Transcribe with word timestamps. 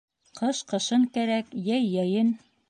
Ҡыш 0.39 0.61
ҡышын 0.71 1.03
кәрәк, 1.19 1.53
йәй 1.69 1.87
йәйен. 1.93 2.35